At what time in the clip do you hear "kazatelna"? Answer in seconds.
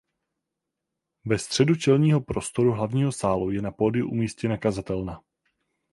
4.57-5.21